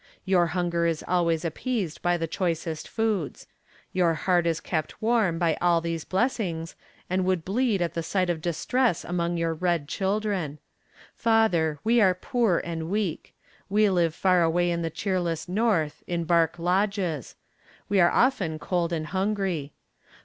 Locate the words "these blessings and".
5.79-7.23